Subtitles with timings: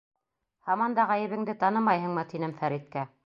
[0.69, 3.05] —Һаман да ғәйебеңде танымайһыңмы?— тинем Фәриткә.